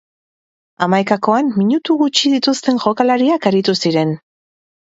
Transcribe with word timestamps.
Hamaikakoan 0.85 1.51
minutu 1.59 1.97
gutxi 2.01 2.31
dituzten 2.37 2.81
jokalariak 2.87 3.49
aritu 3.53 3.81
ziren. 3.83 4.19